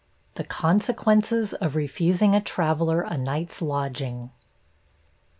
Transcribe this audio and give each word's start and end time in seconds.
THE 0.33 0.43
CONSEQUENCES 0.43 1.53
OF 1.53 1.75
REFUSING 1.75 2.33
A 2.33 2.41
TRAVELLER 2.41 3.01
A 3.03 3.19
NIGHT'S 3.19 3.61
LODGING. 3.61 4.31